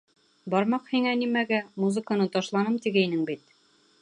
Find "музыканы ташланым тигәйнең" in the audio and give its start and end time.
1.85-3.25